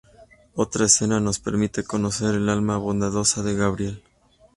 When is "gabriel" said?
3.53-4.01